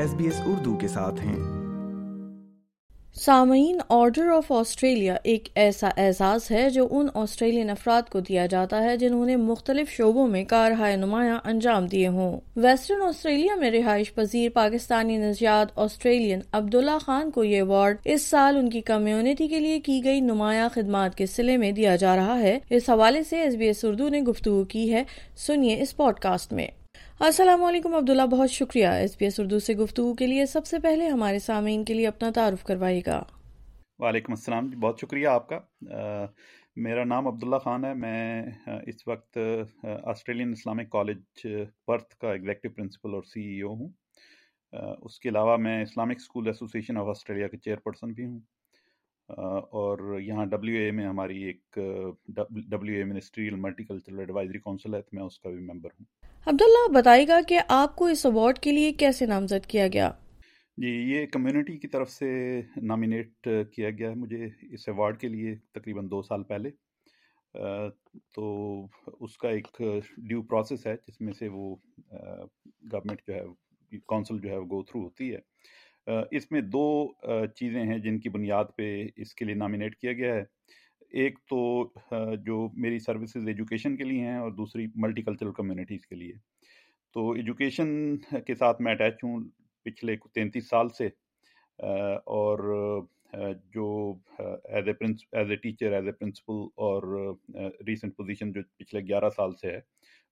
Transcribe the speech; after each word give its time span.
S 0.00 0.14
B 0.14 0.24
S 0.24 0.40
Urdu 0.46 0.76
کے 0.76 0.88
ساتھ 0.88 1.20
ہیں۔ 1.20 1.36
سامعین 3.14 3.78
آرڈر 3.88 4.26
آف 4.26 4.52
آسٹریلیا 4.52 5.16
ایک 5.24 5.48
ایسا 5.54 5.88
اعزاز 5.96 6.50
ہے 6.50 6.70
جو 6.70 6.88
ان 6.90 7.06
آسٹریلین 7.14 7.70
افراد 7.70 8.10
کو 8.10 8.20
دیا 8.20 8.46
جاتا 8.46 8.82
ہے 8.82 8.96
جنہوں 8.96 9.26
نے 9.26 9.36
مختلف 9.36 9.90
شعبوں 9.90 10.28
میں 10.28 10.44
کارہائے 10.44 10.96
نمایاں 10.96 11.38
انجام 11.44 11.86
دیے 11.86 12.08
ہوں۔ 12.08 12.40
ویسٹرن 12.56 13.02
آسٹریلیا 13.02 13.54
میں 13.54 13.70
رہائش 13.70 14.14
پذیر 14.14 14.50
پاکستانی 14.50 15.16
نژاد 15.16 15.66
آسٹریلین 15.76 16.40
عبداللہ 16.52 16.98
خان 17.00 17.30
کو 17.30 17.44
یہ 17.44 17.54
ایوارڈ 17.54 17.96
اس 18.04 18.22
سال 18.22 18.56
ان 18.56 18.70
کی 18.70 18.80
کمیونٹی 18.80 19.48
کے 19.48 19.60
لیے 19.60 19.80
کی 19.80 20.04
گئی 20.04 20.20
نمایاں 20.20 20.68
خدمات 20.74 21.14
کے 21.14 21.26
سلے 21.26 21.56
میں 21.56 21.72
دیا 21.72 21.96
جا 21.96 22.16
رہا 22.16 22.38
ہے۔ 22.38 22.58
اس 22.70 22.90
حوالے 22.90 23.22
سے 23.22 23.40
ایس 23.40 23.54
بی 23.54 23.66
ایس 23.66 23.84
اردو 23.84 24.08
نے 24.08 24.20
گفتگو 24.20 24.64
کی 24.64 24.92
ہے۔ 24.92 25.04
سنیے 25.36 25.82
اس 25.82 25.96
پوڈ 25.96 26.14
کاسٹ 26.14 26.52
میں۔ 26.52 26.66
السلام 27.24 27.64
علیکم 27.64 27.94
عبداللہ، 27.94 28.22
بہت 28.22 28.50
شکریہ 28.50 28.86
ایس 28.86 29.18
پی 29.18 29.24
ایس 29.24 29.40
اردو 29.40 29.58
سے 29.58 29.74
گفتگو 29.74 30.14
کے 30.14 30.26
لیے۔ 30.26 30.46
سب 30.46 30.66
سے 30.66 30.78
پہلے 30.78 31.08
ہمارے 31.08 31.38
سامعین 31.38 31.84
کے 31.84 31.94
لیے 31.94 32.06
اپنا 32.08 32.30
تعارف 32.34 32.62
کروائے 32.64 33.00
گا۔ 33.06 33.22
وعلیکم 33.98 34.32
السلام 34.32 34.68
جی 34.70 34.76
بہت 34.76 35.00
شکریہ 35.00 35.26
آپ 35.28 35.48
کا۔ 35.48 35.58
میرا 36.76 37.04
نام 37.04 37.26
عبداللہ 37.28 37.56
خان 37.56 37.84
ہے۔ 37.84 37.92
میں 37.94 38.42
اس 38.86 39.06
وقت 39.06 39.38
آسٹریلین 40.04 40.52
اسلامک 40.52 40.90
کالج 40.90 41.46
پرتھ 41.86 42.16
کا 42.16 42.32
ایگزیکٹو 42.32 42.68
پرنسپل 42.76 43.14
اور 43.14 43.22
سی 43.22 43.42
ای 43.42 43.60
او 43.60 43.74
ہوں۔ 43.74 43.88
اس 45.02 45.18
کے 45.20 45.28
علاوہ 45.28 45.56
میں 45.56 45.82
Islamic 45.82 46.16
school 46.16 46.46
association 46.46 46.96
of 46.96 47.08
Australia 47.08 47.48
کے 47.48 47.56
چیئر 47.56 47.76
پرسن 47.76 48.12
بھی 48.12 48.24
ہوں۔ 48.24 48.40
اور 49.30 50.20
یہاں 50.20 50.46
ڈبلیو 50.46 50.80
اے 50.80 50.90
میں 50.90 51.06
ہماری 51.06 51.42
ایک 51.42 51.78
W 52.70 52.96
A 52.96 53.04
ministerial 53.04 53.54
multicultural 53.84 54.18
advisory 54.18 54.58
council 54.58 54.94
ہے 54.94 55.00
میں 55.12 55.22
اس 55.22 55.38
کا 55.38 55.50
بھی 55.50 55.60
ممبر 55.60 55.90
ہوں۔ 55.90 56.04
عبداللہ 56.46 56.92
بتائے 56.92 57.28
گا 57.28 57.40
کہ 57.48 57.60
آپ 57.68 57.96
کو 57.96 58.06
اس 58.06 58.26
ایوارڈ 58.26 58.58
کے 58.58 58.72
لیے 58.72 58.92
کیسے 58.92 59.26
نامزد 59.26 59.66
کیا 59.66 59.88
گیا؟ 59.92 60.10
جی 60.76 60.88
یہ 60.88 61.26
کمیونٹی 61.26 61.76
کی 61.78 61.88
طرف 61.88 62.10
سے 62.10 62.60
نامینیٹ 62.82 63.48
کیا 63.74 63.90
گیا 63.90 64.10
ہے 64.10 64.14
مجھے 64.14 64.44
اس 64.72 64.88
ایوارڈ 64.88 65.20
کے 65.20 65.28
لیے 65.28 65.54
تقریباً 65.74 66.06
دو 66.10 66.22
سال 66.22 66.42
پہلے۔ 66.42 66.70
تو 68.34 68.86
اس 69.20 69.36
کا 69.38 69.48
ایک 69.48 69.82
ڈیو 70.28 70.42
پروسیس 70.42 70.86
ہے 70.86 70.94
جس 71.08 71.20
میں 71.20 71.32
سے 71.32 71.48
وہ 71.48 71.74
گورنمنٹ 72.92 73.22
جو 73.28 73.34
ہے 73.34 73.98
کونسل 74.06 74.38
جو 74.38 74.50
ہے 74.50 74.56
وہ 74.56 74.66
گو 74.70 74.82
تھرو 74.82 75.02
ہوتی 75.02 75.32
ہے۔ 75.34 75.38
اس 76.30 76.50
میں 76.52 76.60
دو 76.60 76.86
چیزیں 77.56 77.82
ہیں 77.82 77.98
جن 77.98 78.18
کی 78.20 78.28
بنیاد 78.28 78.64
پہ 78.76 79.06
اس 79.16 79.34
کے 79.34 79.44
لیے 79.44 79.54
نامینیٹ 79.54 79.96
کیا 79.96 80.12
گیا 80.12 80.34
ہے۔ 80.34 80.44
ایک 81.12 81.38
تو 81.50 81.60
جو 82.44 82.68
میری 82.74 82.98
سروسز 82.98 83.46
ایجوکیشن 83.48 83.96
کے 83.96 84.04
لیے 84.04 84.20
ہیں 84.20 84.36
اور 84.36 84.50
دوسری 84.50 84.86
ملٹی 84.94 85.22
کلچرل 85.22 85.52
کمیونٹیز 85.52 86.06
کے 86.06 86.14
لیے۔ 86.14 86.32
تو 87.14 87.30
ایجوکیشن 87.30 88.16
کے 88.46 88.54
ساتھ 88.54 88.82
میں 88.82 88.92
اٹیچ 88.92 89.24
ہوں 89.24 89.44
پچھلے 89.86 90.16
تینتیس 90.34 90.68
سال 90.68 90.88
سے 90.88 91.08
اور 92.26 92.58
جو 93.74 94.14
as 94.38 94.88
a 94.88 94.92
prince 94.92 95.22
as 95.32 95.50
a 95.50 95.56
teacher 95.56 95.92
as 95.92 96.06
a 96.06 96.12
principal 96.12 96.66
اور 96.76 97.02
ریسنٹ 97.86 98.16
پوزیشن 98.16 98.52
جو 98.52 98.60
پچھلے 98.76 99.00
گیارہ 99.00 99.30
سال 99.36 99.54
سے 99.54 99.70
ہے، 99.70 99.80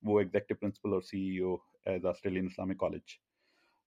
وہ 0.02 0.18
ایگزیکٹو 0.20 0.54
پرنسپل 0.54 0.92
اور 0.92 1.02
C 1.02 1.20
E 1.28 1.38
O 1.38 1.54
as 1.86 2.06
Australian 2.06 2.46
Islamic 2.46 2.78
college 2.78 3.16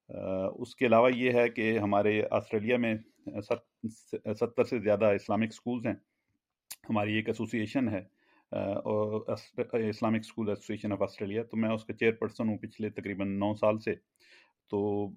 اس 0.09 0.75
کے 0.75 0.85
علاوہ 0.85 1.09
یہ 1.15 1.31
ہے 1.31 1.47
کہ 1.49 1.77
ہمارے 1.79 2.21
آسٹریلیا 2.31 2.77
میں 2.77 2.95
ستر 4.39 4.63
سے 4.63 4.79
زیادہ 4.79 5.05
اسلامک 5.05 5.49
اسکولز 5.49 5.85
ہیں۔ 5.87 5.93
ہماری 6.89 7.15
ایک 7.15 7.27
ایسوسیشن 7.29 7.87
ہے 7.89 8.03
Islamic 9.89 10.19
school 10.19 10.49
association 10.49 10.91
of 10.91 11.01
Australia. 11.01 11.43
تو 11.43 11.57
میں 11.57 11.69
اس 11.69 11.85
کا 11.85 11.93
چیئر 11.93 12.11
پرسن 12.11 12.49
ہوں 12.49 12.57
پچھلے 12.57 12.89
تقریباً 12.89 13.37
نو 13.39 13.53
سال 13.53 13.79
سے۔ 13.79 13.93
تو 14.69 15.09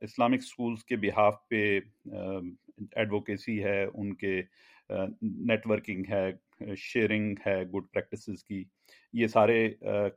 اسلامک 0.00 0.42
اسکولس 0.42 0.84
کے 0.84 0.96
بحاف 0.96 1.36
پہ 1.48 1.78
ایڈوکیسی 2.94 3.62
ہے، 3.64 3.84
ان 3.94 4.14
کے 4.14 4.40
نیٹ 5.22 5.66
ورکنگ 5.66 6.04
ہے 6.10 6.30
شیئرنگ 6.76 7.34
ہے 7.46 7.62
گڈ 7.64 7.92
پریکٹسز 7.92 8.44
کی۔ 8.44 8.64
یہ 9.12 9.26
سارے 9.26 9.68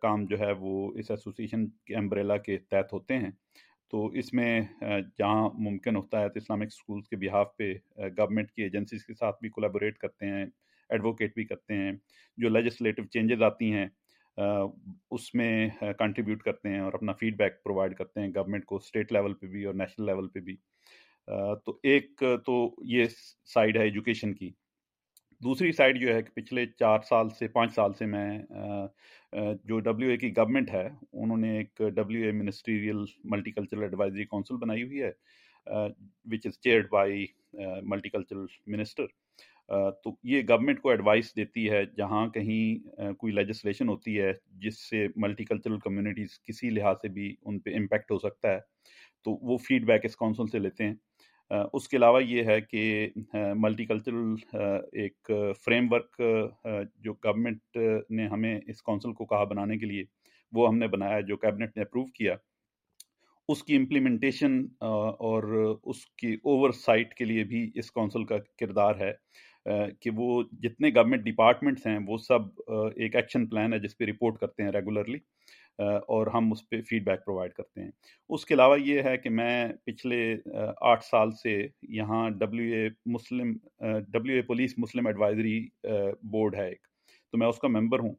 کام 0.02 0.26
جو 0.26 0.40
ہے 0.40 0.52
وہ 0.52 0.92
اس 0.96 1.12
ایسوسیشن 1.12 1.68
کے 1.86 1.96
امبریلا 1.96 2.38
کے 2.38 2.58
تحت 2.58 2.94
ہوتے 2.94 3.18
ہیں۔ 3.18 3.32
تو 3.92 4.06
اس 4.20 4.34
میں 4.34 4.62
جہاں 5.18 5.50
ممکن 5.60 5.96
ہوتا 5.96 6.22
ہے 6.22 6.30
تو 6.30 6.40
اسلامک 6.40 6.68
اسکولس 6.68 7.08
کے 7.08 7.16
بحاف 7.18 7.56
پہ 7.58 7.74
گورنمنٹ 8.18 8.52
کی 8.52 8.64
ایجنسیز 8.64 9.06
کے 9.06 9.14
ساتھ 9.14 9.38
بھی 9.42 9.50
کولیبوریٹ 9.50 9.98
کرتے 9.98 10.26
ہیں 10.26 10.46
ایڈوکیٹ 10.90 11.34
بھی 11.36 11.44
کرتے 11.46 11.74
ہیں، 11.74 11.92
جو 12.38 12.50
لیجسلیٹو 12.50 13.04
چینجز 13.06 13.42
آتی 13.44 13.72
ہیں 13.74 13.88
اس 15.12 15.34
میں 15.36 15.70
کنٹریبیوٹ 16.00 16.44
کرتے 16.44 16.70
ہیں 16.70 16.80
اور 16.80 16.94
اپنا 16.94 17.14
فیڈ 17.14 17.38
بیک 17.38 17.64
پرووائڈ 17.64 17.96
کرتے 17.96 18.22
ہیں 18.22 18.30
گورنمنٹ 18.36 18.66
کو 18.66 18.76
اسٹیٹ 18.76 19.12
لیول 19.12 19.34
پہ 19.34 19.48
بھی 19.48 19.64
اور 19.64 19.74
نیشنل 19.74 20.06
لیول 20.06 20.28
پہ 20.30 20.40
بھی۔ 20.40 20.56
تو 21.66 21.78
ایک 21.84 22.24
تو 22.46 22.56
یہ 22.86 23.06
سائڈ 23.54 23.78
ہے 23.78 23.84
ایجوکیشن 23.84 24.34
کی۔ 24.34 24.52
دوسری 25.42 25.72
سائڈ 25.72 26.00
جو 26.00 26.14
ہے 26.14 26.22
کہ 26.22 26.30
پچھلے 26.36 26.66
چار 26.80 27.00
سال 27.10 27.30
سے، 27.30 27.48
پانچ 27.48 27.74
سال 27.76 27.94
سے 28.00 28.06
میں 28.06 28.40
جو 29.64 29.80
ڈبلیو 29.80 30.10
اے 30.10 30.18
کی 30.18 30.36
گورنمنٹ 30.38 30.70
ہے، 30.70 30.88
انہوں 31.14 31.38
نے 31.38 31.56
ایک 31.58 31.82
W 31.96 32.26
A 32.26 32.32
ministerial 32.32 32.98
multicultural 33.52 33.82
advisory 33.84 34.26
council 34.26 34.58
بنائی 34.62 34.84
ہوئی 34.84 35.02
ہے 35.02 35.12
which 36.32 36.46
is 36.48 36.60
chaired 36.64 36.88
by 36.92 37.26
multicultural 38.10 38.46
minister 38.68 39.06
تو 40.04 40.16
یہ 40.24 40.42
گورنمنٹ 40.50 40.82
کو 40.82 40.90
ایڈوائس 40.90 41.36
دیتی 41.36 41.70
ہے، 41.70 41.84
جہاں 41.98 42.28
کہیں 42.28 43.12
کوئی 43.20 43.34
لیجسلیشن 43.34 43.90
ہوتی 43.90 44.20
ہے، 44.22 44.32
جس 44.62 44.90
سے 44.90 45.06
ملٹی 45.16 45.46
کلچرل 45.46 45.80
کمیونٹیز 45.80 46.40
کسی 46.44 46.70
لحاظ 46.70 46.96
سے 47.02 47.08
بھی 47.08 47.36
ان 47.42 47.60
پہ 47.60 47.76
امپیکٹ 47.78 48.12
ہو 48.12 48.18
سکتا 48.20 48.54
ہے۔ 48.54 48.60
تو 49.26 49.32
وہ 49.42 49.58
فیڈ 49.68 49.86
بیک 49.86 50.06
اس 50.06 50.16
کونسل 50.16 50.48
سے 50.52 50.60
لیتے 50.60 50.84
ہیں۔ 50.84 50.94
اس 51.52 51.88
کے 51.90 51.98
علاوہ 51.98 52.24
یہ 52.24 52.44
ہے 52.44 52.60
کہ 52.62 53.08
ملٹی 53.56 53.86
کلچرل 53.86 54.34
ایک 54.94 55.32
فریم 55.66 55.92
ورک 55.92 56.22
جو 56.96 57.14
گورنمنٹ 57.16 57.78
نے 58.10 58.28
ہمیں 58.28 58.56
اس 58.58 58.82
کونسل 58.82 59.14
کو 59.14 59.26
کہا 59.26 59.44
بنانے 59.46 59.78
کے 59.78 59.86
لیے، 59.86 60.04
وہ 60.54 60.68
ہم 60.68 60.78
نے 60.78 60.88
بنایا 60.88 61.20
جو 61.20 61.38
کیبنٹ 61.38 61.78
نے 61.78 61.84
اپروو 61.84 62.06
کیا۔ 62.16 62.36
اس 63.50 63.64
کی 63.64 63.76
امپلیمنٹیشن 63.76 64.60
اور 64.82 65.44
اس 65.84 66.06
کی 66.18 66.34
اوور 66.34 66.72
سائٹ 66.72 67.14
کے 67.14 67.26
لیے 67.26 67.44
بھی 67.44 67.70
اس 67.76 67.92
کونسل 67.92 68.24
کا 68.24 68.38
کردار 68.60 69.00
ہے 69.00 69.12
کہ 70.02 70.10
وہ 70.16 70.42
جتنے 70.64 70.90
گورنمنٹ 70.90 71.24
ڈپارٹمنٹس 71.24 71.88
ہیں، 71.88 71.98
وہ 72.08 72.18
سب 72.18 72.72
ایک 72.96 73.16
ایکشن 73.16 73.48
پلان 73.48 73.74
ہے 73.74 73.80
جس 73.80 73.98
پہ 73.98 74.06
رپورٹ 74.06 74.38
کرتے 74.40 74.64
ہیں 74.64 74.72
ریگولرلی 74.72 75.18
اور 75.80 76.28
ہم 76.28 76.52
اس 76.52 76.70
پہ 76.70 76.82
فیڈ 76.82 77.04
بیک 77.04 77.26
پرووائڈ 77.26 77.54
کرتے 77.54 77.84
ہیں۔ 77.84 77.92
اس 78.30 78.46
کے 78.46 78.54
علاوہ 78.54 78.80
یہ 78.82 79.02
ہے 79.02 79.18
کہ 79.18 79.30
میں 79.30 79.68
پچھلے 79.86 80.36
آٹھ 80.82 81.04
سال 81.04 81.32
سے 81.32 81.68
یہاں 81.90 82.30
W 82.30 82.76
A 82.76 82.90
Muslim 83.06 83.54
W 84.08 84.36
A 84.36 84.42
police 84.42 84.74
Muslim 84.78 85.08
advisory 85.08 85.68
board 86.24 86.56
ہے 86.56 86.68
ایک۔ 86.70 86.88
تو 87.32 87.38
میں 87.38 87.48
اس 87.48 87.60
کا 87.60 87.68
ممبر 87.68 88.00
ہوں۔ 88.00 88.14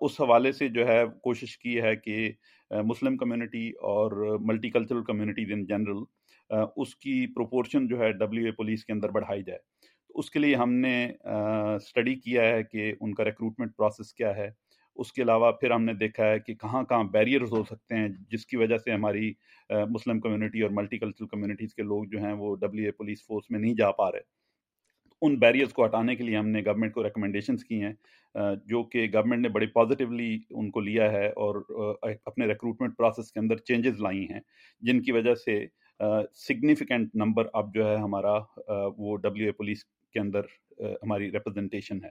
اس 0.00 0.20
حوالے 0.20 0.52
سے 0.52 0.68
جو 0.68 0.88
ہے 0.88 1.02
کوشش 1.22 1.58
کی 1.58 1.80
ہے 1.82 1.96
کہ 1.96 2.30
مسلم 2.70 3.16
کمیونٹی 3.16 3.68
اور 3.70 4.38
multi 4.40 4.70
cultural 4.70 5.04
communities 5.04 5.52
in 5.52 5.64
general 5.66 6.02
اس 6.76 6.96
کی 6.96 7.26
پروپورشن 7.34 7.86
جو 7.86 7.98
ہے 7.98 8.12
ڈبلیو 8.12 8.44
اے 8.44 8.52
پولیس 8.52 8.84
کے 8.84 8.92
اندر 8.92 9.08
بڑھائی 9.08 9.42
جائے۔ 9.42 9.58
اس 10.14 10.30
کے 10.30 10.38
لیے 10.38 10.54
ہم 10.54 10.72
نے 10.72 11.12
اسٹڈی 11.24 12.14
کیا 12.14 12.44
ہے 12.44 12.62
کہ 12.62 12.92
ان 13.00 13.14
کا 13.14 13.24
ریکروٹمنٹ 13.24 13.76
پروسیس 13.76 14.14
کیا 14.14 14.36
ہے۔ 14.36 14.50
اس 14.96 15.12
کے 15.12 15.22
علاوہ 15.22 15.50
پھر 15.52 15.70
ہم 15.70 15.84
نے 15.84 15.92
دیکھا 15.94 16.24
ہے 16.24 16.38
کہ 16.38 16.54
کہاں 16.54 16.82
کہاں 16.84 17.04
بیریئرز 17.04 17.52
ہو 17.52 17.62
سکتے 17.64 17.96
ہیں، 17.96 18.08
جس 18.30 18.46
کی 18.46 18.56
وجہ 18.56 18.78
سے 18.78 18.92
ہماری 18.92 19.32
مسلم 19.70 20.20
کمیونٹی 20.20 20.62
اور 20.62 20.70
ملٹی 20.70 20.98
کلچرل 20.98 21.26
کمیونٹیز 21.26 21.74
کے 21.74 21.82
لوگ 21.82 22.04
جو 22.04 22.18
ہیں 22.18 22.32
وہ 22.32 22.54
ڈبلیو 22.56 22.84
اے 22.84 22.90
پولیس 22.90 23.24
فورس 23.26 23.50
میں 23.50 23.60
نہیں 23.60 23.74
جا 23.74 23.90
پا 23.92 24.10
رہے۔ 24.12 24.30
ان 25.22 25.34
بیریئرز 25.38 25.72
کو 25.72 25.84
ہٹانے 25.84 26.16
کے 26.16 26.24
لیے 26.24 26.36
ہم 26.36 26.48
نے 26.48 26.62
گورنمنٹ 26.66 26.94
کو 26.94 27.02
ریکمنڈیشنس 27.04 27.64
کی 27.64 27.82
ہیں 27.82 27.92
جو 28.66 28.82
کہ 28.82 29.06
گورنمنٹ 29.14 29.42
نے 29.42 29.48
بڑے 29.48 29.66
پازیٹیولی 29.66 30.38
ان 30.50 30.70
کو 30.70 30.80
لیا 30.80 31.10
ہے 31.12 31.26
اور 31.28 31.60
اپنے 32.02 32.46
ریکروٹمنٹ 32.46 32.96
پروسیس 32.96 33.30
کے 33.32 33.40
اندر 33.40 33.56
چینجز 33.56 34.00
لائی 34.00 34.26
ہیں، 34.30 34.40
جن 34.82 35.02
کی 35.02 35.12
وجہ 35.12 35.34
سے 35.34 35.64
سگنیفیکنٹ 36.38 37.14
نمبر 37.14 37.48
اب 37.52 37.74
جو 37.74 37.88
ہے 37.88 37.96
ہمارا 37.96 38.34
وہ 38.96 39.16
ڈبلیو 39.16 39.46
اے 39.46 39.52
پولیس 39.52 39.84
کے 39.84 40.20
اندر 40.20 40.46
ہماری 40.80 41.30
ریپرزنٹیشن 41.32 42.04
ہے۔ 42.04 42.10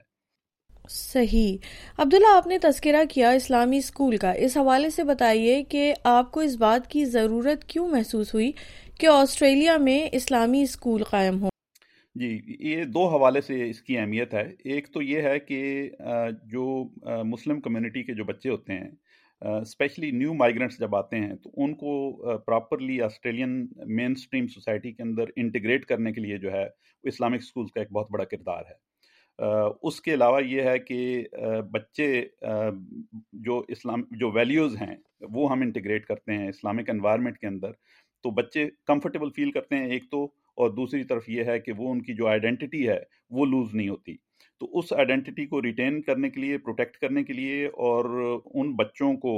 صحیح۔ 0.91 1.57
عبداللہ، 1.97 2.35
آپ 2.35 2.47
نے 2.47 2.57
تذکرہ 2.59 3.03
کیا 3.09 3.29
اسلامی 3.31 3.77
اسکول 3.77 4.17
کا۔ 4.17 4.31
اس 4.31 4.57
حوالے 4.57 4.89
سے 4.89 5.03
بتائیے 5.03 5.63
کہ 5.63 5.93
آپ 6.03 6.31
کو 6.31 6.39
اس 6.39 6.55
بات 6.55 6.87
کی 6.87 7.05
ضرورت 7.05 7.63
کیوں 7.65 7.87
محسوس 7.87 8.33
ہوئی 8.33 8.51
کہ 8.99 9.07
آسٹریلیا 9.07 9.77
میں 9.77 9.99
اسلامی 10.11 10.61
اسکول 10.61 11.03
قائم 11.03 11.41
ہو 11.41 11.49
جی 12.15 12.39
یہ 12.59 12.83
دو 12.83 13.07
حوالے 13.07 13.41
سے 13.41 13.69
اس 13.69 13.81
کی 13.81 13.97
اہمیت 13.97 14.33
ہے۔ 14.33 14.43
ایک 14.65 14.87
تو 14.93 15.01
یہ 15.01 15.21
ہے 15.21 15.39
کہ 15.39 15.89
جو 16.51 16.65
مسلم 17.25 17.61
کمیونٹی 17.61 18.03
کے 18.03 18.13
جو 18.13 18.23
بچے 18.23 18.49
ہوتے 18.49 18.73
ہیں 18.73 18.89
اسپیشلی 19.41 20.09
نیو 20.11 20.33
مائیگرنٹس 20.33 20.79
جب 20.79 20.95
آتے 20.95 21.19
ہیں، 21.19 21.35
تو 21.35 21.49
ان 21.57 21.73
کو 21.75 22.37
پراپرلی 22.37 23.01
آسٹریلین 23.01 23.55
مین 23.87 24.11
اسٹریم 24.11 24.47
سوسائٹی 24.47 24.91
کے 24.91 25.03
اندر 25.03 25.29
انٹیگریٹ 25.35 25.85
کرنے 25.85 26.11
کے 26.11 26.21
لیے 26.21 26.37
جو 26.37 26.51
ہے 26.51 26.65
اسلامک 27.03 27.41
اسکولس 27.41 27.71
کا 27.71 27.79
ایک 27.81 27.91
بہت 27.91 28.11
بڑا 28.11 28.23
کردار 28.23 28.63
ہے۔ 28.69 28.90
اس 29.41 29.99
کے 30.01 30.13
علاوہ 30.13 30.43
یہ 30.43 30.61
ہے 30.61 30.77
کہ 30.79 31.23
بچے 31.71 32.09
جو 33.45 33.63
اسلام، 33.67 34.01
جو 34.11 34.31
ویلیوز 34.31 34.75
ہیں، 34.81 34.95
وہ 35.31 35.51
ہم 35.51 35.61
انٹیگریٹ 35.61 36.05
کرتے 36.05 36.37
ہیں 36.37 36.47
اسلامک 36.49 36.89
انوائرمنٹ 36.89 37.37
کے 37.37 37.47
اندر، 37.47 37.71
تو 38.25 38.31
بچے 38.31 38.67
کمفرٹیبل 38.87 39.29
فیل 39.35 39.51
کرتے 39.51 39.75
ہیں 39.75 39.87
ایک 39.91 40.09
تو، 40.11 40.23
اور 40.57 40.69
دوسری 40.69 41.03
طرف 41.03 41.29
یہ 41.29 41.43
ہے 41.43 41.59
کہ 41.59 41.71
وہ 41.77 41.91
ان 41.91 42.01
کی 42.01 42.13
جو 42.13 42.27
آئیڈینٹی 42.27 42.87
ہے، 42.87 42.99
وہ 43.31 43.45
لوز 43.45 43.73
نہیں 43.75 43.89
ہوتی۔ 43.89 44.15
تو 44.61 44.67
اس 44.79 44.91
آئیڈینٹی 44.93 45.45
کو 45.45 45.61
ریٹین 45.61 46.01
کرنے 46.01 46.29
کے 46.29 46.41
لیے 46.41 46.57
پروٹیکٹ 46.57 46.97
کرنے 46.97 47.23
کے 47.23 47.33
لیے، 47.33 47.65
اور 47.65 48.05
ان 48.45 48.75
بچوں 48.75 49.13
کو 49.17 49.33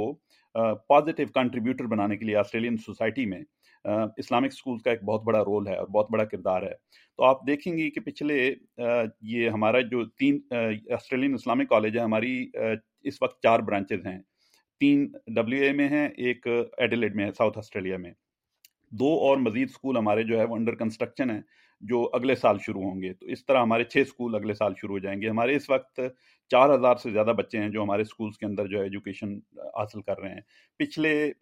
پازیٹیو 0.88 1.26
کنٹریبیوٹر 1.34 1.84
بنانے 1.86 2.16
کے 2.16 2.24
لیے 2.24 2.36
آسٹریلین 2.36 2.76
سوسائٹی 2.76 3.26
میں 3.26 3.40
اسلامک 3.84 4.52
سکولز 4.52 4.82
کا 4.82 4.90
ایک 4.90 5.02
بہت 5.04 5.22
بڑا 5.24 5.40
رول 5.44 5.66
ہے 5.68 5.76
اور 5.76 5.86
بہت 5.86 6.10
بڑا 6.10 6.24
کردار 6.24 6.62
ہے۔ 6.62 6.72
تو 7.18 7.24
آپ 7.24 7.46
دیکھیں 7.46 7.76
گے 7.78 7.88
کہ 7.90 8.00
پچھلے 8.00 8.54
یہ 9.22 9.48
ہمارا 9.48 9.80
جو 9.80 10.04
تین 10.10 10.38
آسٹریلین 10.94 11.34
اسلامک 11.34 11.68
کالج 11.68 11.96
ہے 11.98 12.02
ہماری 12.02 12.46
اس 13.02 13.22
وقت 13.22 13.42
چار 13.42 13.60
برانچز 13.60 14.06
ہیں۔ 14.06 14.18
تین 14.80 15.06
ڈبلیو 15.34 15.62
اے 15.62 15.72
میں 15.72 15.88
ہیں، 15.88 16.08
ایک 16.08 16.46
ایڈیلیڈ 16.46 17.16
میں 17.16 17.24
ہے، 17.26 17.32
ساؤتھ 17.32 17.58
آسٹریلیا 17.58 17.96
میں۔ 17.96 18.12
دو 18.92 19.12
اور 19.26 19.36
مزید 19.38 19.68
اسکول 19.70 19.96
ہمارے 19.96 20.22
جو 20.22 20.38
ہے 20.38 20.44
وہ 20.44 20.56
انڈر 20.56 20.74
کنسٹرکشن 20.74 21.30
ہیں۔ 21.30 21.40
جو 21.88 22.08
اگلے 22.12 22.34
سال 22.34 22.58
شروع 22.66 22.82
ہوں 22.82 23.00
گے۔ 23.02 23.12
تو 23.14 23.26
اس 23.26 23.44
طرح 23.46 23.62
ہمارے 23.62 23.84
چھ 23.84 24.02
اسکول 24.06 24.34
اگلے 24.34 24.54
سال 24.54 24.72
شروع 24.80 24.94
ہو 24.94 24.98
جائیں 24.98 25.20
گے۔ 25.22 25.28
ہمارے 25.28 25.56
اس 25.56 25.68
وقت 25.70 26.00
چار 26.50 26.74
ہزار 26.74 26.96
سے 26.96 27.10
زیادہ 27.10 27.32
بچے 27.36 27.58
ہیں 27.58 27.68
جو 27.68 27.82
ہمارے 27.82 28.02
اسکولس 28.02 28.38
کے 28.38 28.46
اندر 28.46 28.66
جو 28.68 28.78
ہے 28.78 28.82
ایجوکیشن 28.82 29.34
حاصل 29.76 30.02
کر 30.02 30.18
رہے 30.20 30.30
ہیں۔ 30.30 30.40
پچھلے 30.78 31.32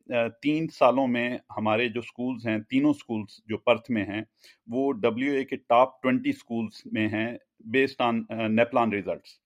تین 0.42 0.66
سالوں 0.68 1.06
میں 1.06 1.28
ہمارے 1.56 1.88
جو 1.88 2.00
اسکولس 2.00 2.46
ہیں، 2.46 2.58
تینوں 2.70 2.90
اسکولس 2.90 3.40
جو 3.46 3.56
پرتھ 3.58 3.90
میں 3.90 4.04
ہیں، 4.04 4.22
وہ 4.66 4.92
ڈبلیو 5.02 5.32
اے 5.32 5.44
کے 5.44 5.56
ٹاپ 5.56 6.02
ٹوینٹی 6.02 6.30
اسکولس 6.30 6.84
میں 6.92 7.08
ہیں 7.08 7.28
بیسڈ 7.72 8.00
آن 8.00 8.22
نیپلان 8.56 8.92
ریزلٹس 8.92 9.40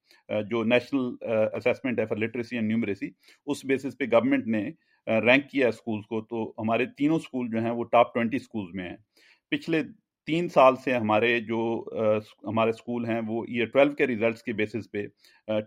جو 0.51 0.63
نیشنل 0.65 1.15
اسیسمنٹ 1.23 1.99
ہے 1.99 2.07
فار 2.07 2.17
لٹریسی 2.17 2.57
اینڈ 2.57 2.69
نیومریسی 2.69 3.11
اس 3.47 3.65
بیسس 3.65 3.99
پہ 3.99 4.05
گورنمنٹ 4.13 4.47
نے 4.47 4.69
رینک 5.07 5.51
کیا 5.51 5.69
اسکولس 5.69 6.07
کو۔ 6.07 6.21
تو 6.21 6.53
ہمارے 6.59 6.87
تینوں 6.97 7.17
اسکول 7.17 7.49
جو 7.51 7.63
ہیں 7.63 7.71
وہ 7.71 7.85
ٹاپ 7.85 8.15
ٹوینٹی 8.15 8.37
اسکولس 8.37 8.75
میں 8.75 8.89
ہیں۔ 8.89 8.97
پچھلے 9.51 9.83
تین 10.29 10.49
سال 10.49 10.77
سے 10.85 10.95
ہمارے 10.95 11.39
جو 11.41 11.59
ہمارے 12.49 12.71
اسکول 12.71 13.05
ہیں، 13.07 13.21
وہ 13.27 13.45
ایئر 13.49 13.67
ٹویلو 13.67 13.93
کے 13.95 14.07
ریزلٹس 14.07 14.43
کے 14.43 14.53
بیسس 14.53 14.91
پہ 14.93 15.05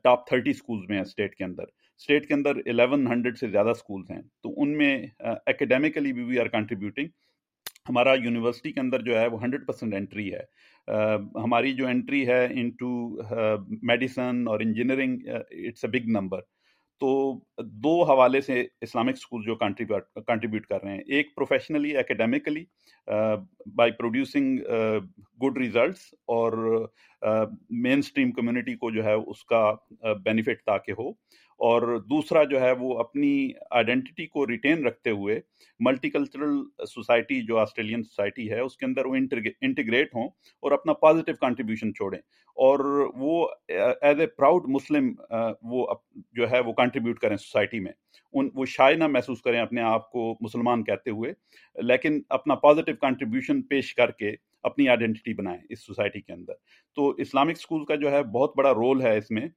ٹاپ 0.03 0.27
تھرٹی 0.27 0.49
اسکولس 0.51 0.89
میں 0.89 0.97
ہیں 0.97 1.03
اسٹیٹ 1.03 1.35
کے 1.35 1.43
اندر۔ 1.43 1.63
اسٹیٹ 1.99 2.27
کے 2.27 2.33
اندر 2.33 2.55
الیون 2.65 3.07
ہنڈریڈ 3.07 3.37
سے 3.37 3.47
زیادہ 3.47 3.69
اسکولس 3.69 4.11
ہیں۔ 4.11 4.21
تو 4.43 4.53
ان 4.61 4.77
میں 4.77 4.95
اکیڈیمیکلی 5.21 6.13
بھی 6.13 6.23
وی 6.23 6.39
آر 6.39 6.47
کنٹریبیوٹنگ 6.47 7.07
ہمارا 7.89 8.13
یونیورسٹی 8.13 8.71
کے 8.71 8.79
اندر 8.79 9.01
جو 9.01 9.19
ہے، 9.19 9.25
وہ 9.27 9.41
ہنڈریڈ 9.43 9.65
پرسینٹ 9.67 9.93
انٹری 9.93 10.31
ہے۔ 10.33 10.43
ہماری 11.43 11.73
جو 11.73 11.87
انٹری 11.87 12.27
ہے 12.27 12.45
ان 12.51 12.69
ٹو 12.79 12.89
میڈیسن 13.87 14.43
اور 14.47 14.59
engineering 14.59 15.27
it's 15.27 15.85
a 15.85 15.89
big 15.89 16.09
number 16.09 16.39
تو 16.99 17.09
دو 17.83 18.01
حوالے 18.03 18.41
سے 18.41 18.63
اسلامک 18.81 19.13
اسکول 19.13 19.43
جو 19.45 19.55
کنٹریبیوٹ 19.55 20.65
کر 20.65 20.83
رہے 20.83 20.91
ہیں۔ 20.91 21.01
ایک 21.07 21.35
professionally 21.35 21.95
academically 21.97 22.63
by 23.75 23.91
producing 23.91 24.59
good 25.43 25.57
results 25.57 26.01
اور 26.27 26.51
مین 27.83 27.99
اسٹریم 27.99 28.31
کمیونٹی 28.31 28.75
کو 28.75 28.91
جو 28.91 29.03
ہے 29.05 29.13
اس 29.13 29.43
کا 29.45 29.71
بینیفٹ 30.23 30.63
تاکہ 30.65 30.91
ہو۔ 30.99 31.11
اور 31.59 31.97
دوسرا 31.99 32.43
جو 32.43 32.61
ہے 32.61 32.71
وہ 32.71 32.97
اپنی 32.99 33.49
آئیڈینٹی 33.71 34.25
کو 34.27 34.47
ریٹین 34.47 34.85
رکھتے 34.85 35.09
ہوئے 35.09 35.39
ملٹی 35.79 36.09
کلچرل 36.09 36.61
سوسائٹی 36.89 37.41
جو 37.41 37.57
آسٹریلین 37.57 38.03
سوسائٹی 38.03 38.51
ہے، 38.51 38.59
اس 38.59 38.77
کے 38.77 38.85
اندر 38.85 39.05
وہ 39.05 39.15
انٹیگریٹ 39.15 40.15
ہوں 40.15 40.27
اور 40.63 40.71
اپنا 40.71 40.93
پازیٹیو 40.93 41.35
کنٹریبیوشن 41.35 41.93
چھوڑیں۔ 41.93 42.19
اور 42.57 42.79
وہ 43.15 43.47
ایز 43.67 44.19
اے 44.19 44.27
پراؤڈ 44.27 44.63
مسلم 44.67 45.11
وہ 45.61 45.85
جو 46.31 46.49
ہے 46.51 46.59
وہ 46.59 46.73
کنٹریبیوٹ 46.73 47.19
کریں 47.19 47.37
سوسائٹی 47.37 47.79
میں۔ 47.79 47.91
ان 48.33 48.49
وہ 48.55 48.65
شائع 48.65 48.95
نہ 48.95 49.07
محسوس 49.07 49.41
کریں 49.41 49.59
اپنے 49.59 49.81
آپ 49.81 50.11
کو 50.11 50.37
مسلمان 50.41 50.83
کہتے 50.83 51.09
ہوئے، 51.09 51.33
لیکن 51.75 52.21
اپنا 52.29 52.55
پازیٹیو 52.55 52.95
کنٹریبیوشن 52.95 53.61
پیش 53.61 53.95
کر 53.95 54.11
کے 54.11 54.31
اپنی 54.63 54.87
آئیڈینٹی 54.89 55.33
بنائیں 55.33 55.59
اس 55.69 55.85
سوسائٹی 55.85 56.21
کے 56.21 56.33
اندر۔ 56.33 56.53
تو 56.95 57.09
اسلامک 57.09 57.57
اسکول 57.57 57.85
کا 57.85 57.95
جو 57.95 58.11
ہے 58.11 58.23
بہت 58.23 58.57
بڑا 58.57 58.71
رول 58.71 59.01
ہے 59.01 59.17
اس 59.17 59.31
میں۔ 59.31 59.47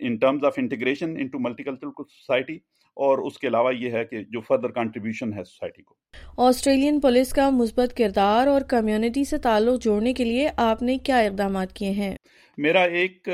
In 0.00 0.16
terms 0.16 0.44
of 0.44 0.52
integration 0.56 1.10
into 1.18 1.38
multicultural 1.62 1.90
society 1.98 2.54
اور 2.96 3.18
اس 3.18 3.38
کے 3.38 3.46
علاوہ 3.48 3.74
یہ 3.74 3.90
ہے 3.90 4.04
کہ 4.04 4.22
جو 4.22 4.40
فردر 4.40 4.70
کنٹریبیوشن 4.70 5.32
ہے 5.32 5.44
سوسائٹی 5.44 5.82
کو۔ 5.82 5.94
آسٹریلین 6.38 7.00
پولیس 7.00 7.32
کا 7.32 7.50
مثبت 7.50 7.96
کردار 7.96 8.46
اور 8.46 8.60
کمیونٹی 8.60 9.24
سے 9.24 9.38
تعلق 9.38 9.82
جوڑنے 9.84 10.12
کے 10.12 10.24
لیے 10.24 10.48
آپ 10.56 10.82
نے 10.82 10.96
کیا 10.98 11.18
اقدامات 11.18 11.72
کیے 11.72 11.90
ہیں؟ 11.90 12.14
میرا 12.58 12.82
ایک 12.82 13.28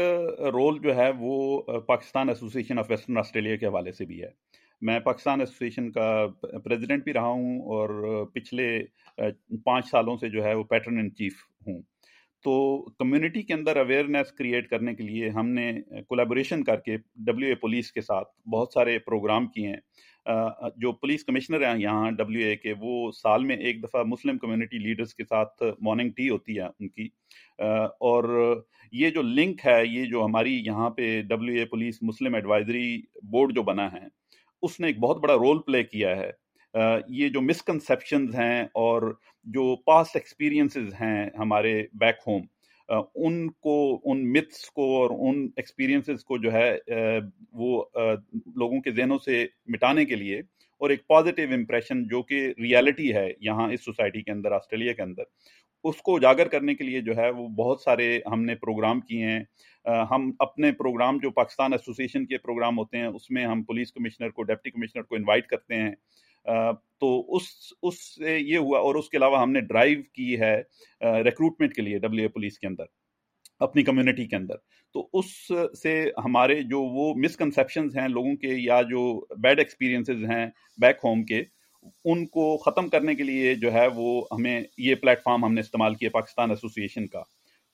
رول 0.52 0.78
جو 0.82 0.96
ہے 0.96 1.10
وہ 1.18 1.62
Pakistan 1.80 2.28
association 2.28 2.78
of 2.78 2.90
Western 2.90 3.18
Australia 3.18 3.56
کے 3.56 3.66
حوالے 3.66 3.92
سے 3.92 4.04
بھی 4.04 4.22
ہے۔ 4.22 4.28
میں 4.82 4.98
پاکستان 5.00 5.40
ایسوسیشن 5.40 5.90
کا 5.90 6.26
پریزیڈنٹ 6.64 7.04
بھی 7.04 7.12
رہا 7.12 7.28
ہوں 7.28 7.60
اور 7.60 8.24
پچھلے 8.26 8.66
پانچ 9.64 9.90
سالوں 9.90 10.16
سے 10.16 10.28
جو 10.28 10.44
ہے 10.44 10.54
وہ 10.54 10.64
پیٹرن 10.64 10.98
ان 10.98 11.10
چیف 11.14 11.32
ہوں۔ 11.66 11.80
تو 12.44 12.54
کمیونٹی 12.98 13.42
کے 13.42 13.54
اندر 13.54 13.76
اویئرنیس 13.76 14.32
کریٹ 14.32 14.68
کرنے 14.68 14.94
کے 14.94 15.02
لیے 15.02 15.28
ہم 15.28 15.48
نے 15.48 15.72
کولیبوریشن 16.08 16.64
کر 16.64 16.80
کے 16.80 16.96
ڈبلیو 17.14 17.48
اے 17.48 17.54
پولیس 17.54 17.92
کے 17.92 18.00
ساتھ 18.00 18.48
بہت 18.48 18.72
سارے 18.74 18.98
پروگرام 18.98 19.46
کیے 19.46 19.68
ہیں۔ 19.68 19.76
جو 20.76 20.92
پولیس 20.92 21.24
کمشنر 21.24 21.66
ہیں 21.66 21.80
یہاں 21.80 22.10
ڈبلیو 22.10 22.46
اے 22.46 22.56
کے، 22.56 22.74
وہ 22.80 23.10
سال 23.12 23.44
میں 23.44 23.56
ایک 23.56 23.82
دفعہ 23.82 24.02
مسلم 24.02 24.38
کمیونٹی 24.38 24.78
لیڈرز 24.78 25.14
کے 25.14 25.24
ساتھ 25.24 25.62
مارننگ 25.80 26.10
ٹی 26.10 26.28
ہوتی 26.28 26.56
ہے 26.56 26.62
ان 26.62 26.88
کی۔ 26.88 27.08
اور 28.08 28.24
یہ 28.92 29.10
جو 29.10 29.22
لنک 29.22 29.66
ہے، 29.66 29.80
یہ 29.86 30.04
جو 30.04 30.24
ہماری 30.24 30.62
یہاں 30.66 30.90
پہ 30.90 31.22
W 31.22 31.58
A 31.58 31.64
police 31.64 32.02
Muslim 32.02 32.34
advisory 32.34 33.02
board 33.32 33.54
جو 33.54 33.62
بنا 33.62 33.92
ہے، 33.92 34.06
اس 34.62 34.80
نے 34.80 34.86
ایک 34.86 34.98
بہت 34.98 35.20
بڑا 35.22 35.34
رول 35.34 35.58
پلے 35.62 35.82
کیا 35.82 36.16
ہے۔ 36.16 36.30
یہ 36.74 37.28
جو 37.28 37.40
مسکنسیپشنز 37.40 38.34
ہیں 38.34 38.62
اور 38.62 39.12
جو 39.46 39.74
پاسٹ 39.76 40.16
ایکسپیرینسز 40.16 40.92
ہیں 41.00 41.28
ہمارے 41.38 41.80
بیک 42.00 42.16
ہوم 42.26 42.42
ان 42.88 43.48
کو، 43.50 44.00
ان 44.04 44.32
متس 44.32 44.70
کو 44.70 44.86
اور 44.96 45.10
ان 45.18 45.46
ایکسپیرینسز 45.56 46.24
کو 46.24 46.38
جو 46.38 46.52
ہے 46.52 46.76
وہ 47.52 47.84
لوگوں 48.56 48.80
کے 48.80 48.90
ذہنوں 48.90 49.18
سے 49.18 49.44
مٹانے 49.72 50.04
کے 50.04 50.16
لیے 50.16 50.38
اور 50.80 50.90
ایک 50.90 51.06
پازیٹیو 51.06 51.52
امپریشن 51.54 52.06
جو 52.08 52.22
کہ 52.22 52.46
ریالٹی 52.58 53.12
ہے 53.14 53.28
یہاں 53.40 53.70
اس 53.72 53.84
سوسائٹی 53.84 54.22
کے 54.22 54.30
اندر، 54.32 54.52
آسٹریلیا 54.52 54.92
کے 54.92 55.02
اندر، 55.02 55.22
اس 55.84 55.96
کو 56.02 56.16
اجاگر 56.16 56.48
کرنے 56.48 56.74
کے 56.74 56.84
لیے 56.84 57.00
جو 57.00 57.16
ہے 57.16 57.28
وہ 57.30 57.46
بہت 57.56 57.80
سارے 57.80 58.18
ہم 58.32 58.44
نے 58.44 58.54
پروگرام 58.56 59.00
کیے 59.00 59.26
ہیں۔ 59.26 59.42
ہم 60.10 60.30
اپنے 60.38 60.72
پروگرام 60.72 61.18
جو 61.22 61.30
پاکستان 61.30 61.72
ایسوسیشن 61.72 62.26
کے 62.26 62.38
پروگرام 62.38 62.78
ہوتے 62.78 62.98
ہیں، 62.98 63.06
اس 63.06 63.30
میں 63.30 63.44
ہم 63.46 63.62
پولیس 63.62 63.92
کمشنر 63.92 64.30
کو 64.30 64.42
ڈپٹی 64.42 64.70
کمشنر 64.70 65.02
کو 65.02 65.14
انوائٹ 65.14 65.46
کرتے 65.46 65.74
ہیں۔ 65.74 65.92
تو 66.44 67.36
اس 67.36 67.42
اس 67.82 67.98
سے 68.14 68.38
یہ 68.38 68.58
ہوا 68.58 68.78
اور 68.78 68.94
اس 68.94 69.08
کے 69.08 69.16
علاوہ 69.16 69.40
ہم 69.42 69.52
نے 69.52 69.60
ڈرائیو 69.60 69.98
کی 70.12 70.38
ہے 70.40 70.56
ریکروٹمنٹ 71.24 71.74
کے 71.74 71.82
لیے 71.82 71.98
ڈبلیو 71.98 72.24
اے 72.24 72.28
پولیس 72.28 72.58
کے 72.58 72.66
اندر، 72.66 72.84
اپنی 73.60 73.82
کمیونٹی 73.82 74.26
کے 74.26 74.36
اندر۔ 74.36 74.56
تو 74.94 75.06
اس 75.12 75.30
سے 75.82 76.02
ہمارے 76.24 76.60
جو 76.62 76.80
وہ 76.80 77.12
مسکنسیپشنز 77.14 77.96
ہیں 77.96 78.08
لوگوں 78.08 78.34
کے 78.36 78.48
یا 78.48 78.80
جو 78.82 79.04
بیڈ 79.38 79.58
ایکسپیرینسز 79.58 80.24
ہیں 80.24 80.46
بیک 80.78 80.96
ہوم 81.04 81.24
کے، 81.24 81.42
ان 82.04 82.26
کو 82.26 82.56
ختم 82.56 82.88
کرنے 82.88 83.14
کے 83.14 83.22
لیے 83.22 83.54
جو 83.54 83.72
ہے 83.72 83.86
وہ 83.94 84.24
ہمیں 84.32 84.60
یہ 84.78 84.94
پلیٹ 84.94 85.22
فارم 85.24 85.44
ہم 85.44 85.54
نے 85.54 85.60
استعمال 85.60 85.94
کیا 85.94 86.10
پاکستان 86.12 86.50
ایسوسیشن 86.50 87.06
کا۔ 87.06 87.22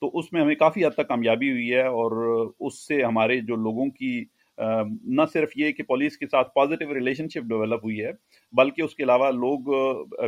تو 0.02 0.10
اس 0.18 0.32
میں 0.32 0.40
ہمیں 0.40 0.54
کافی 0.54 0.84
حد 0.84 0.90
تک 0.90 1.08
کامیابی 1.08 1.50
ہوئی 1.50 1.72
ہے 1.72 1.82
اور 1.82 2.12
اس 2.60 2.86
سے 2.86 3.02
ہمارے 3.02 3.40
جو 3.40 3.56
لوگوں 3.56 3.86
کی 3.90 4.24
نہ 4.60 5.22
صرف 5.32 5.50
یہ 5.56 5.72
کہ 5.72 5.82
پولیس 5.82 6.16
کے 6.18 6.26
ساتھ 6.26 6.48
پازیٹیو 6.54 6.94
ریلیشن 6.94 7.28
شپ 7.28 7.48
ڈیولپ 7.48 7.84
ہوئی 7.84 8.02
ہے، 8.04 8.10
بلکہ 8.52 8.82
اس 8.82 8.94
کے 8.94 9.02
علاوہ 9.02 9.30
لوگ 9.30 9.68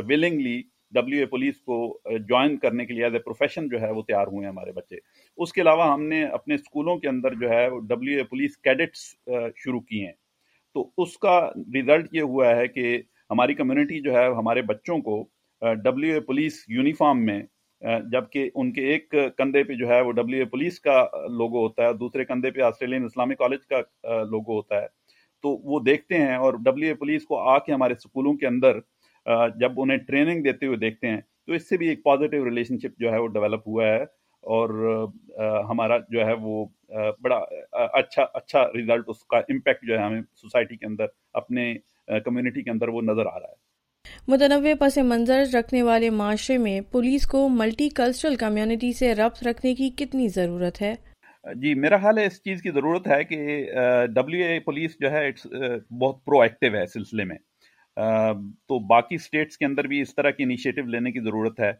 ولنگلی 0.09 0.61
ڈبلیو 0.93 1.19
اے 1.19 1.25
پولیس 1.25 1.55
کو 1.61 1.77
جوائن 2.19 2.57
کرنے 2.57 2.85
کے 2.85 2.93
لیے 2.93 3.03
ایز 3.03 3.13
اے 3.13 3.19
پروفیشن 3.19 3.67
جو 3.69 3.81
ہے 3.81 3.91
وہ 3.91 4.01
تیار 4.01 4.27
ہوئے 4.27 4.45
ہیں 4.45 4.51
ہمارے 4.51 4.71
بچے۔ 4.71 4.97
اس 5.37 5.53
کے 5.53 5.61
علاوہ 5.61 5.91
ہم 5.93 6.03
نے 6.07 6.23
اپنے 6.33 6.55
اسکولوں 6.55 6.95
کے 6.97 7.07
اندر 7.09 7.33
جو 7.35 7.49
ہے 7.49 7.67
ڈبلیو 7.89 8.17
اے 8.17 8.23
پولیس 8.23 8.57
کیڈٹس 8.57 8.99
شروع 9.63 9.79
کی 9.79 10.05
ہیں۔ 10.05 10.11
تو 10.75 10.89
اس 10.97 11.17
کا 11.17 11.39
ریزلٹ 11.73 12.13
یہ 12.13 12.21
ہوا 12.21 12.55
ہے 12.55 12.67
کہ 12.67 13.01
ہماری 13.29 13.53
کمیونٹی 13.53 13.99
جو 14.01 14.13
ہے، 14.13 14.25
ہمارے 14.37 14.61
بچوں 14.61 14.97
کو 15.01 15.23
ڈبلیو 15.83 16.13
اے 16.13 16.19
پولیس 16.21 16.63
یونیفارم 16.67 17.25
میں 17.25 17.41
جبکہ 18.11 18.49
ان 18.55 18.71
کے 18.73 18.81
ایک 18.91 19.15
کندھے 19.37 19.63
پہ 19.63 19.73
جو 19.73 19.87
ہے 19.89 19.99
وہ 20.01 20.11
ڈبلیو 20.11 20.39
اے 20.39 20.49
پولیس 20.49 20.79
کا 20.79 21.01
لوگو 21.37 21.63
ہوتا 21.63 21.83
ہے، 21.83 21.93
دوسرے 21.93 22.25
کندھے 22.25 22.51
پہ 22.51 22.61
آسٹریلین 22.61 23.05
اسلامک 23.05 23.37
کالج 23.37 23.65
کا 23.67 23.79
لوگو 24.31 24.55
ہوتا 24.57 24.81
ہے۔ 24.81 24.87
تو 25.43 25.49
وہ 25.71 25.79
دیکھتے 25.79 26.17
ہیں 26.17 26.35
اور 26.35 26.53
ڈبلیو 26.65 26.87
اے 26.87 26.93
پولیس 26.95 27.25
کو 27.25 27.39
آ 27.39 27.57
کے 27.59 27.73
ہمارے 27.73 27.93
اسکولوں 27.93 28.33
کے 28.33 28.47
اندر 28.47 28.79
جب 29.59 29.81
انہیں 29.81 29.97
ٹریننگ 30.07 30.43
دیتے 30.43 30.65
ہوئے 30.65 30.77
دیکھتے 30.77 31.07
ہیں، 31.07 31.19
تو 31.45 31.53
اس 31.53 31.67
سے 31.69 31.77
بھی 31.77 31.87
ایک 31.87 32.03
پازیٹیو 32.03 32.45
ریلیشن 32.45 32.77
شپ 32.79 32.99
جو 32.99 33.11
ہے 33.11 33.17
وہ 33.17 33.27
ڈیولپ 33.33 33.67
ہوا 33.67 33.87
ہے 33.87 34.01
اور 34.43 34.69
ہمارا 35.69 35.97
جو 36.09 36.25
ہے 36.25 36.33
وہ 36.41 36.65
بڑا 37.21 37.35
اچھا 37.71 38.25
اچھا 38.33 38.63
ریزلٹ 38.75 39.09
اس 39.09 39.23
کا 39.25 39.37
امپیکٹ 39.49 39.85
جو 39.87 39.97
ہے 39.97 40.03
ہمیں 40.03 40.21
سوسائٹی 40.35 40.75
کے 40.77 40.85
اندر، 40.85 41.05
اپنے 41.33 41.73
کمیونٹی 42.25 42.63
کے 42.63 42.71
اندر 42.71 42.87
وہ 42.87 43.01
نظر 43.01 43.25
آ 43.25 43.39
رہا 43.39 43.47
ہے۔ 43.47 43.61
متنوع 44.27 44.73
پس 44.79 44.97
منظر 44.97 45.43
رکھنے 45.53 45.81
والے 45.83 46.09
معاشرے 46.09 46.57
میں 46.57 46.79
پولیس 46.81 47.25
کو 47.27 47.47
ملٹی 47.49 47.89
کلچرل 47.89 48.35
کمیونٹی 48.35 48.91
سے 48.93 49.13
ربط 49.15 49.43
رکھنے 49.43 49.73
کی 49.75 49.89
کتنی 49.89 50.27
ضرورت 50.27 50.81
ہے؟ 50.81 50.93
جی 51.55 51.73
میرا 51.73 51.97
خیال 51.97 52.17
ہے 52.17 52.25
اس 52.25 52.41
چیز 52.43 52.61
کی 52.61 52.71
ضرورت 52.71 53.07
ہے 53.07 53.23
کہ 53.23 53.65
ڈبلیو 54.07 54.45
اے 54.45 54.59
پولیس 54.59 54.91
جو 54.99 55.11
ہے 55.11 55.29
بہت 55.91 56.23
پرو 56.25 56.39
ایکٹیو 56.41 56.75
ہے 56.75 56.85
سلسلے 56.85 57.23
میں۔ 57.23 57.37
تو 58.67 58.79
باقی 58.87 59.15
اسٹیٹس 59.15 59.57
کے 59.57 59.65
اندر 59.65 59.87
بھی 59.87 60.01
اس 60.01 60.15
طرح 60.15 60.29
کی 60.29 60.43
انیشیٹو 60.43 60.85
لینے 60.85 61.11
کی 61.11 61.19
ضرورت 61.19 61.59
ہے۔ 61.59 61.71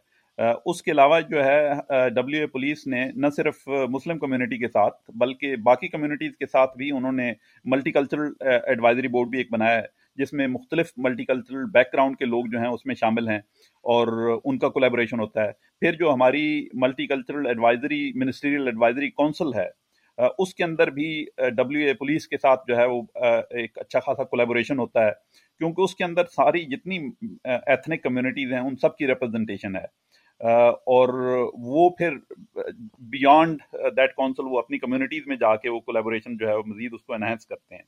اس 0.64 0.82
کے 0.82 0.90
علاوہ 0.90 1.20
جو 1.20 1.44
ہے 1.44 2.08
ڈبلیو 2.10 2.40
اے 2.40 2.46
پولیس 2.46 2.86
نے 2.86 3.04
نہ 3.14 3.26
صرف 3.36 3.68
مسلم 3.90 4.18
کمیونٹی 4.18 4.58
کے 4.58 4.68
ساتھ، 4.68 5.10
بلکہ 5.14 5.56
باقی 5.64 5.88
کمیونٹیز 5.88 6.36
کے 6.38 6.46
ساتھ 6.46 6.76
بھی 6.78 6.90
انہوں 6.90 7.12
نے 7.12 7.32
ملٹی 7.64 7.92
کلچرل 7.92 8.32
ایڈوائزری 8.40 9.08
بورڈ 9.08 9.28
بھی 9.28 9.38
ایک 9.38 9.52
بنایا 9.52 9.76
ہے۔ 9.76 10.03
جس 10.16 10.32
میں 10.32 10.46
مختلف 10.46 10.92
ملٹی 10.96 11.24
کلچرل 11.24 11.64
بیک 11.64 11.92
گراؤنڈ 11.94 12.16
کے 12.16 12.24
لوگ 12.24 12.44
جو 12.52 12.58
ہیں 12.58 12.68
اس 12.68 12.86
میں 12.86 12.94
شامل 12.94 13.28
ہیں 13.28 13.38
اور 13.84 14.08
ان 14.44 14.58
کا 14.58 14.68
کولیبوریشن 14.68 15.20
ہوتا 15.20 15.44
ہے۔ 15.44 15.52
پھر 15.80 15.92
جو 15.92 16.12
ہماری 16.14 16.68
multicultural 17.06 17.46
advisory 17.46 18.12
ministerial 18.14 18.66
advisory 18.66 19.10
council 19.10 19.54
ہے 19.54 19.68
اس 20.38 20.54
کے 20.54 20.64
اندر 20.64 20.90
بھی 20.90 21.24
ڈبلیو 21.56 21.86
اے 21.86 21.94
پولیس 21.94 22.28
کے 22.28 22.38
ساتھ 22.38 22.60
جو 22.68 22.76
ہے 22.76 22.84
وہ 22.86 23.00
ایک 23.50 23.78
اچھا 23.78 24.00
خاصا 24.00 24.24
کولیبوریشن 24.24 24.78
ہوتا 24.78 25.06
ہے۔ 25.06 25.10
کیونکہ 25.58 25.80
اس 25.80 25.94
کے 25.94 26.04
اندر 26.04 26.24
ساری 26.24 26.64
جتنی 26.64 26.98
ایتھنک 27.44 28.02
کمیونٹیز 28.02 28.52
ہیں، 28.52 28.60
ان 28.60 28.76
سب 28.76 28.96
کی 28.96 29.06
ریپرزنٹیشن 29.06 29.76
ہے۔ 29.76 29.84
اور 30.86 31.08
وہ 31.54 31.88
پھر 31.90 32.16
بیانڈ 32.98 33.62
دیٹ 33.96 34.14
کونسل 34.14 34.46
وہ 34.46 34.58
اپنی 34.58 34.78
کمیونٹیز 34.78 35.26
میں 35.26 35.36
جا 35.36 35.54
کے 35.56 35.68
وہ 35.68 35.80
کولیبوریشن 35.80 36.36
جو 36.36 36.48
ہے 36.48 36.54
وہ 36.54 36.62
مزید 36.66 36.94
اس 36.94 37.02
کو 37.02 37.14
انہینس 37.14 37.46
کرتے 37.46 37.74
ہیں۔ 37.74 37.82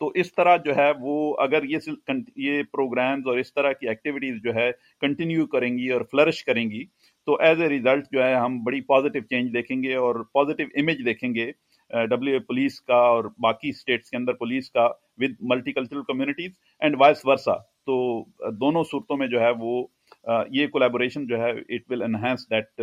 تو 0.00 0.10
اس 0.14 0.32
طرح 0.34 0.56
جو 0.56 0.76
ہے 0.76 0.90
وہ 1.00 1.16
اگر 1.38 1.64
یہ 1.64 1.90
یہ 2.38 2.62
پروگرامز 2.72 3.26
اور 3.26 3.38
اس 3.38 3.52
طرح 3.54 3.72
کی 3.72 3.88
ایکٹیویٹیز 3.88 4.42
جو 4.44 4.54
ہے 4.54 4.70
کنٹینیو 5.00 5.46
کریں 5.46 5.76
گی 5.78 5.90
اور 5.90 6.00
فلرش 6.10 6.44
کریں 6.44 6.64
گی، 6.70 6.84
تو 7.28 7.36
ایز 7.40 7.60
اے 7.60 7.68
ریزلٹ 7.68 8.04
جو 8.12 8.22
ہے 8.24 8.34
ہم 8.34 8.62
بڑی 8.64 8.80
پازیٹیو 8.88 9.22
چینج 9.22 9.52
دیکھیں 9.54 9.82
گے 9.82 9.94
اور 9.96 10.24
پازیٹیو 10.32 10.66
امیج 10.74 11.04
دیکھیں 11.04 11.34
گے 11.34 11.50
ڈبلیو 11.90 12.34
اے 12.34 12.40
پولیس 12.40 12.80
کا 12.80 12.96
اور 13.06 13.24
باقی 13.38 13.68
اسٹیٹس 13.68 14.10
کے 14.10 14.16
اندر 14.16 14.32
پولیس 14.34 14.70
کا 14.70 14.86
with 15.18 15.34
multicultural 15.72 16.02
communities 16.02 16.52
and 16.82 16.96
vice 16.98 17.24
versa 17.24 17.54
تو 17.86 17.98
دونوں 18.52 18.82
صورتوں 18.84 19.16
میں 19.16 19.26
جو 19.26 19.40
ہے 19.40 19.50
وہ 19.58 19.86
یہ 20.50 20.66
کولیبوریشن 20.66 21.26
جو 21.26 21.40
ہے 21.40 21.50
it 21.50 21.90
will 21.90 22.02
enhance 22.02 22.50
that 22.50 22.80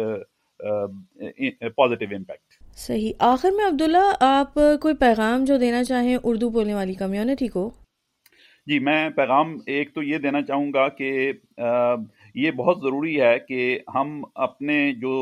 positive 0.64 2.16
impact 2.16 2.62
صحیح. 2.78 3.12
آخر 3.20 3.52
میں 3.56 3.66
عبداللہ 3.66 4.12
آپ 4.22 4.54
کوئی 4.82 4.96
پیغام 5.00 5.46
جو 5.46 5.58
دینا 5.58 5.84
چاہیں 5.84 6.18
اردو 6.24 6.50
بولنے 6.50 6.74
والی 6.74 6.94
کمیونٹی 6.96 7.48
کو؟ 7.48 7.70
جی 8.68 8.78
میں 8.80 9.10
پیغام 9.16 9.56
ایک 9.68 9.94
تو 9.94 10.04
یہ 10.04 10.18
دینا 10.18 10.42
چاہوں 10.42 10.72
گا 10.74 10.88
کہ 10.90 11.32
یہ 12.36 12.52
بہت 12.52 12.82
ضروری 12.82 13.20
ہے 13.22 13.38
کہ 13.40 13.80
ہم 13.96 14.22
اپنے 14.46 14.92
جو 15.02 15.16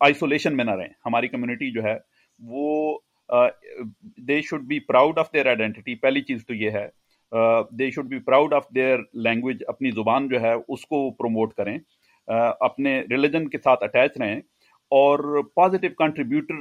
آئسولیشن 0.00 0.56
میں 0.56 0.64
نہ 0.64 0.70
رہیں. 0.70 0.92
ہماری 1.06 1.28
کمیونٹی 1.28 1.70
جو 1.72 1.82
ہے 1.82 1.96
وہ 2.42 2.98
they 4.28 4.40
should 4.42 4.62
be 4.68 4.78
proud 4.80 5.18
of 5.18 5.32
their 5.32 5.46
identity 5.46 5.94
پہلی 5.94 6.20
چیز 6.22 6.46
تو 6.46 6.54
یہ 6.54 6.70
ہے 6.70 6.86
they 7.78 7.90
should 7.90 8.06
be 8.06 8.18
proud 8.20 8.54
of 8.54 8.64
their 8.74 8.98
language 9.24 9.62
اپنی 9.68 9.90
زبان 9.90 10.28
جو 10.28 10.40
ہے 10.40 10.52
اس 10.52 10.84
کو 10.86 11.10
پروموٹ 11.12 11.54
کریں. 11.54 11.78
اپنے 12.60 13.00
ریلیجن 13.10 13.48
کے 13.48 13.58
ساتھ 13.58 13.84
اٹیچ 13.84 14.20
رہیں 14.20 14.36
اور 14.92 15.42
پازیٹیو 15.54 15.90
کنٹریبیوٹر 15.98 16.54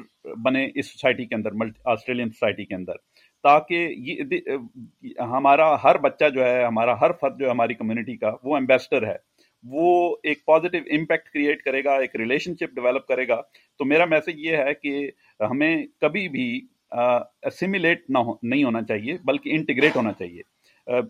بنے 0.44 0.66
اس 0.76 0.92
سوسائٹی 0.92 1.26
کے 1.26 1.36
اندر 1.36 1.52
آسٹریلین 1.86 2.30
سوسائٹی 2.30 2.66
کے 2.66 2.76
اندر، 2.76 2.96
تاکہ 3.44 3.94
یہ 3.98 5.20
ہمارا 5.32 5.74
ہر 5.84 5.98
بچہ 5.98 6.30
جو 6.34 6.46
ہے، 6.46 6.64
ہمارا 6.64 7.00
ہر 7.02 7.12
فرد 7.22 7.40
جو 7.40 7.46
ہے، 7.46 7.52
ہماری 7.52 7.74
کمیونٹی 7.74 8.16
کا 8.18 8.32
وہ 8.44 8.56
ایمبیسڈر 8.56 9.08
ہے۔ 9.08 9.16
وہ 9.66 10.16
ایک 10.24 10.46
پازیٹیو 10.46 10.82
امپیکٹ 10.92 11.30
کریٹ 11.30 11.62
کرے 11.64 11.84
گا، 11.84 11.96
ایک 11.96 12.16
ریلیشن 12.16 12.54
شپ 12.56 12.76
ڈیولپ 12.76 13.08
کرے 13.08 13.28
گا۔ 13.28 13.42
تو 13.80 13.86
میرا 13.86 14.06
میسج 14.06 14.40
یہ 14.46 14.58
ہے 14.58 14.74
کہ 14.74 15.10
ہمیں 15.40 15.76
کبھی 16.02 16.28
بھی 16.30 16.50
اسیمیلیٹ 17.44 18.10
نہ 18.10 18.18
ہو 18.20 18.34
نہیں 18.44 18.64
ہونا 18.64 18.82
چاہیے، 18.84 19.16
بلکہ 19.26 19.56
انٹیگریٹ 19.56 19.96
ہونا 19.96 20.12
چاہیے۔ 20.20 20.42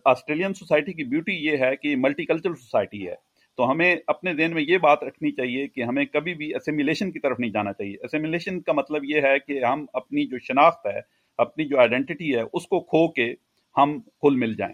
آسٹریلین 0.06 0.53
سوسائٹی 0.53 0.94
کی 0.94 1.03
بیوٹی 1.10 1.36
یہ 1.46 1.58
ہے 1.58 1.75
کہ 1.75 1.96
ملٹی 1.98 2.25
کلچرل 2.25 2.56
سوسائٹی 2.56 3.08
ہے۔ 3.08 3.15
تو 3.58 3.72
ہمیں 3.72 3.96
اپنے 4.08 4.34
ذہن 4.34 4.53
میں 4.53 4.63
یہ 4.67 4.77
بات 4.77 5.03
رکھنی 5.03 5.31
چاہیے 5.31 5.67
کہ 5.67 5.84
ہمیں 5.84 6.05
کبھی 6.05 6.34
بھی 6.34 6.53
اسیمیلیشن 6.55 7.12
کی 7.12 7.20
طرف 7.20 7.39
نہیں 7.39 7.51
جانا 7.51 7.74
چاہیے۔ 7.74 7.96
اسیمیلیشن 8.03 8.62
کا 8.62 8.74
مطلب 8.74 9.03
یہ 9.03 9.22
ہے 9.22 9.38
کہ 9.39 9.63
ہم 9.65 9.86
اپنی 9.93 10.25
جو 10.25 10.38
شناخت 10.39 10.86
ہے، 10.86 11.00
اپنی 11.39 11.65
جو 11.65 11.79
آئیڈینٹی 11.79 12.36
ہے، 12.36 12.41
اس 12.53 12.67
کو 12.67 12.79
کھو 12.79 13.08
کے 13.12 13.34
ہم 13.77 14.00
کھل 14.01 14.36
مل 14.36 14.55
جائیں۔ 14.55 14.74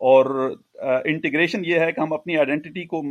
اور 0.00 0.50
انٹیگریشن 1.04 1.64
یہ 1.64 1.78
ہے 1.80 1.92
کہ 1.92 2.00
ہم 2.00 2.12
اپنی 2.12 2.36
آئیڈینٹی 2.36 2.84
کو 2.84 3.02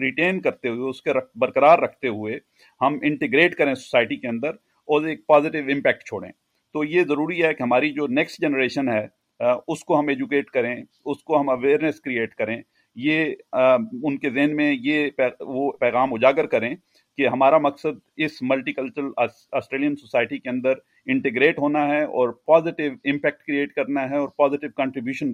ریٹین 0.00 0.40
کرتے 0.40 0.68
ہوئے، 0.68 0.88
اس 0.88 1.02
کے 1.02 1.10
برقرار 1.40 1.78
رکھتے 1.78 2.08
ہوئے 2.08 2.38
ہم 2.80 2.98
انٹیگریٹ 3.02 3.54
کریں 3.54 3.74
سوسائٹی 3.74 4.16
کے 4.16 4.28
اندر 4.28 4.50
اور 4.88 5.06
ایک 5.06 5.26
پازیٹیو 5.26 5.64
امپیکٹ 5.74 6.04
چھوڑیں۔ 6.04 6.30
تو 6.74 6.84
یہ 6.84 7.02
ضروری 7.08 7.42
ہے 7.42 7.52
کہ 7.54 7.62
ہماری 7.62 7.90
جو 7.90 8.06
نیکسٹ 8.06 8.40
جنریشن 8.42 8.88
ہے 8.88 9.04
اس 9.68 9.84
کو 9.84 9.98
ہم 9.98 10.08
ایجوکیٹ 10.08 10.50
کریں، 10.50 10.74
اس 11.04 11.22
کو 11.24 11.40
ہم 11.40 11.48
اویئرنیس 11.50 12.00
کریٹ 12.00 12.34
کریں۔ 12.34 12.60
یہ 12.96 13.34
ان 14.02 14.18
کے 14.18 14.30
ذہن 14.30 14.56
میں 14.56 14.74
یہ 14.80 15.10
وہ 15.40 15.72
پیغام 15.72 16.14
اجاگر 16.14 16.46
کریں 16.46 16.74
کہ 17.16 17.28
ہمارا 17.28 17.58
مقصد 17.58 17.98
اس 18.16 18.42
ملٹی 18.42 18.72
کلچرل 18.72 19.10
آسٹریلین 19.52 19.96
سوسائٹی 19.96 20.38
کے 20.38 20.50
اندر 20.50 20.72
انٹیگریٹ 21.06 21.58
ہونا 21.58 21.86
ہے 21.88 22.04
اور 22.04 22.28
پازیٹیو 22.28 22.92
امپیکٹ 23.04 23.42
کریٹ 23.42 23.72
کرنا 23.72 24.10
ہے 24.10 24.16
اور 24.16 24.28
پازیٹیو 24.28 24.70
کنٹریبیوشن 24.76 25.32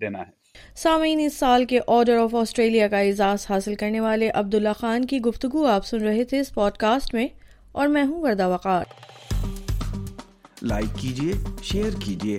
دینا 0.00 0.18
ہے۔ 0.18 0.30
سامعین 0.74 1.20
اس 1.20 1.36
سال 1.36 1.64
کے 1.64 1.80
آرڈر 1.86 2.16
آف 2.16 2.34
آسٹریلیا 2.34 2.88
کا 2.88 2.98
اعزاز 2.98 3.46
حاصل 3.50 3.74
کرنے 3.74 4.00
والے 4.00 4.30
عبداللہ 4.34 4.72
خان 4.78 5.04
کی 5.04 5.20
گفتگو 5.20 5.66
آپ 5.66 5.86
سن 5.86 6.02
رہے 6.02 6.24
تھے 6.24 6.40
اس 6.40 6.54
پوڈ 6.54 6.72
کاسٹ 6.72 7.14
میں 7.14 7.28
اور 7.72 7.88
میں 7.88 8.04
ہوں 8.04 8.22
وردہ 8.22 8.48
وقار۔ 8.48 8.84
لائک 10.62 10.98
کیجیے 11.00 11.32
شیئر 11.62 11.90
کیجیے 12.06 12.38